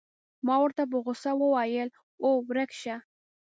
ما 0.45 0.55
ورته 0.63 0.83
په 0.91 0.97
غوسه 1.03 1.31
وویل: 1.37 1.89
اوه، 2.23 2.39
ورک 2.47 2.71
شه. 2.81 2.95